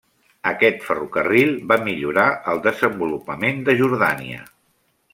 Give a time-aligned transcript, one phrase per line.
[0.51, 4.47] Aquest ferrocarril va millorar el desenvolupament de Jordània.